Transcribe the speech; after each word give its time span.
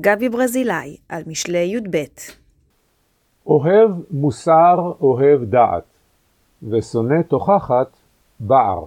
גבי 0.00 0.28
ברזילי, 0.28 0.96
על 1.08 1.22
משלי 1.26 1.58
י"ב. 1.58 1.96
אוהב 3.46 3.90
מוסר 4.10 4.92
אוהב 5.00 5.44
דעת, 5.44 5.84
ושונא 6.62 7.22
תוכחת 7.22 7.96
בער. 8.40 8.84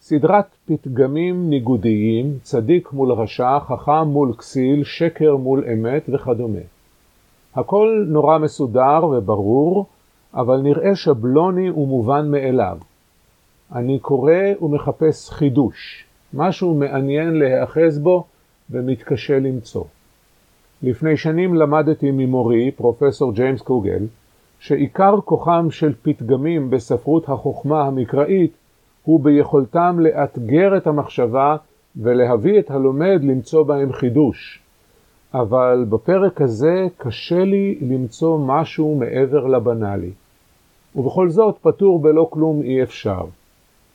סדרת 0.00 0.46
פתגמים 0.66 1.50
ניגודיים, 1.50 2.38
צדיק 2.42 2.92
מול 2.92 3.12
רשע, 3.12 3.58
חכם 3.60 4.02
מול 4.06 4.32
כסיל, 4.38 4.84
שקר 4.84 5.36
מול 5.36 5.64
אמת 5.72 6.02
וכדומה. 6.08 6.66
הכל 7.54 8.04
נורא 8.08 8.38
מסודר 8.38 9.04
וברור, 9.04 9.86
אבל 10.34 10.60
נראה 10.60 10.96
שבלוני 10.96 11.70
ומובן 11.70 12.30
מאליו. 12.30 12.78
אני 13.72 13.98
קורא 13.98 14.32
ומחפש 14.62 15.30
חידוש, 15.30 16.04
משהו 16.34 16.74
מעניין 16.74 17.34
להיאחז 17.38 17.98
בו 17.98 18.24
ומתקשה 18.70 19.38
למצוא. 19.38 19.84
לפני 20.82 21.16
שנים 21.16 21.54
למדתי 21.54 22.10
ממורי, 22.10 22.70
פרופסור 22.70 23.32
ג'יימס 23.32 23.62
קוגל, 23.62 24.06
שעיקר 24.58 25.20
כוחם 25.24 25.70
של 25.70 25.94
פתגמים 26.02 26.70
בספרות 26.70 27.28
החוכמה 27.28 27.82
המקראית 27.82 28.52
הוא 29.02 29.20
ביכולתם 29.20 29.96
לאתגר 30.00 30.76
את 30.76 30.86
המחשבה 30.86 31.56
ולהביא 31.96 32.58
את 32.58 32.70
הלומד 32.70 33.20
למצוא 33.22 33.62
בהם 33.62 33.92
חידוש. 33.92 34.62
אבל 35.34 35.84
בפרק 35.88 36.40
הזה 36.40 36.86
קשה 36.96 37.44
לי 37.44 37.78
למצוא 37.80 38.38
משהו 38.46 38.94
מעבר 38.94 39.46
לבנאלי. 39.46 40.10
ובכל 40.96 41.28
זאת 41.28 41.58
פטור 41.62 41.98
בלא 41.98 42.28
כלום 42.30 42.62
אי 42.62 42.82
אפשר. 42.82 43.24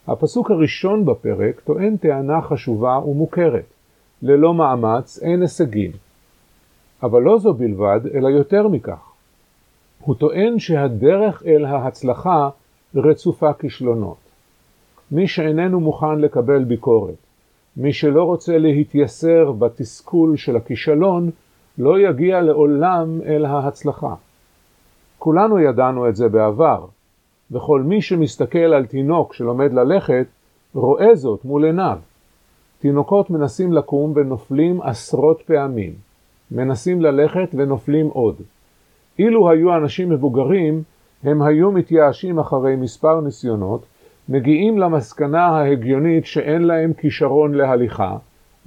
הפסוק 0.07 0.51
הראשון 0.51 1.05
בפרק 1.05 1.59
טוען 1.59 1.97
טענה 1.97 2.41
חשובה 2.41 2.99
ומוכרת. 3.05 3.65
ללא 4.21 4.53
מאמץ 4.53 5.19
אין 5.21 5.41
הישגים. 5.41 5.91
אבל 7.03 7.21
לא 7.21 7.39
זו 7.39 7.53
בלבד, 7.53 7.99
אלא 8.13 8.27
יותר 8.27 8.67
מכך. 8.67 9.11
הוא 9.99 10.15
טוען 10.15 10.59
שהדרך 10.59 11.43
אל 11.45 11.65
ההצלחה 11.65 12.49
רצופה 12.95 13.53
כישלונות. 13.53 14.17
מי 15.11 15.27
שאיננו 15.27 15.79
מוכן 15.79 16.19
לקבל 16.19 16.63
ביקורת, 16.63 17.15
מי 17.77 17.93
שלא 17.93 18.23
רוצה 18.23 18.57
להתייסר 18.57 19.51
בתסכול 19.51 20.37
של 20.37 20.55
הכישלון, 20.55 21.29
לא 21.77 21.99
יגיע 21.99 22.41
לעולם 22.41 23.21
אל 23.25 23.45
ההצלחה. 23.45 24.15
כולנו 25.19 25.59
ידענו 25.59 26.09
את 26.09 26.15
זה 26.15 26.29
בעבר, 26.29 26.85
וכל 27.51 27.81
מי 27.81 28.01
שמסתכל 28.01 28.59
על 28.59 28.85
תינוק 28.85 29.33
שלומד 29.33 29.73
ללכת, 29.73 30.25
רואה 30.73 31.15
זאת 31.15 31.45
מול 31.45 31.65
עיניו. 31.65 31.97
תינוקות 32.81 33.29
מנסים 33.29 33.73
לקום 33.73 34.13
ונופלים 34.15 34.81
עשרות 34.81 35.41
פעמים. 35.41 35.93
מנסים 36.51 37.01
ללכת 37.01 37.49
ונופלים 37.53 38.07
עוד. 38.07 38.35
אילו 39.19 39.49
היו 39.49 39.75
אנשים 39.77 40.09
מבוגרים, 40.09 40.83
הם 41.23 41.41
היו 41.41 41.71
מתייאשים 41.71 42.39
אחרי 42.39 42.75
מספר 42.75 43.21
ניסיונות, 43.21 43.85
מגיעים 44.29 44.77
למסקנה 44.77 45.45
ההגיונית 45.45 46.25
שאין 46.25 46.61
להם 46.61 46.93
כישרון 46.93 47.53
להליכה, 47.53 48.17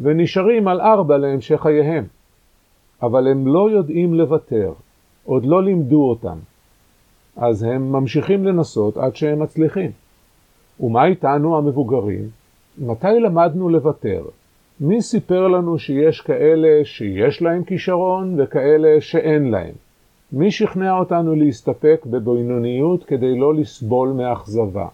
ונשארים 0.00 0.68
על 0.68 0.80
ארבע 0.80 1.18
להמשך 1.18 1.60
חייהם. 1.60 2.04
אבל 3.02 3.28
הם 3.28 3.46
לא 3.46 3.70
יודעים 3.70 4.14
לוותר, 4.14 4.72
עוד 5.24 5.44
לא 5.44 5.62
לימדו 5.62 6.08
אותם. 6.10 6.38
אז 7.36 7.62
הם 7.62 7.92
ממשיכים 7.92 8.44
לנסות 8.44 8.96
עד 8.96 9.16
שהם 9.16 9.42
מצליחים. 9.42 9.90
ומה 10.80 11.04
איתנו 11.04 11.56
המבוגרים? 11.56 12.43
מתי 12.78 13.20
למדנו 13.20 13.68
לוותר? 13.68 14.24
מי 14.80 15.02
סיפר 15.02 15.48
לנו 15.48 15.78
שיש 15.78 16.20
כאלה 16.20 16.84
שיש 16.84 17.42
להם 17.42 17.64
כישרון 17.64 18.40
וכאלה 18.40 19.00
שאין 19.00 19.50
להם? 19.50 19.74
מי 20.32 20.50
שכנע 20.50 20.98
אותנו 20.98 21.34
להסתפק 21.34 22.06
בבינוניות 22.06 23.04
כדי 23.04 23.38
לא 23.38 23.54
לסבול 23.54 24.08
מאכזבה? 24.08 24.86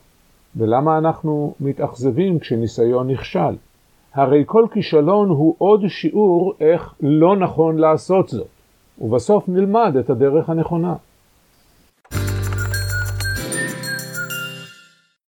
ולמה 0.56 0.98
אנחנו 0.98 1.54
מתאכזבים 1.60 2.38
כשניסיון 2.38 3.10
נכשל? 3.10 3.56
הרי 4.14 4.42
כל 4.46 4.66
כישלון 4.72 5.28
הוא 5.28 5.54
עוד 5.58 5.88
שיעור 5.88 6.54
איך 6.60 6.94
לא 7.00 7.36
נכון 7.36 7.78
לעשות 7.78 8.28
זאת, 8.28 8.48
ובסוף 9.00 9.48
נלמד 9.48 9.96
את 10.00 10.10
הדרך 10.10 10.50
הנכונה. 10.50 10.94